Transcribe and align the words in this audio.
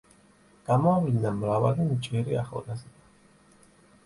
გამოავლინა 0.69 1.33
მრავალი 1.41 1.85
ნიჭიერი 1.91 2.41
ახალგაზდა. 2.45 3.07